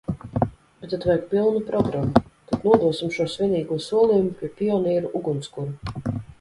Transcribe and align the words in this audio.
Bet 0.79 0.93
tad 0.93 1.03
vajag 1.09 1.27
pilnu 1.33 1.61
programmu: 1.67 2.23
tad 2.53 2.65
nodosim 2.71 3.13
šo 3.19 3.29
svinīgo 3.35 3.79
solījumu 3.91 4.35
pie 4.43 4.53
pionieru 4.59 5.17
ugunskura! 5.23 6.15